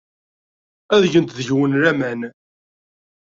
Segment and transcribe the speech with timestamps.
[0.95, 2.21] Ad gent deg-wen laman.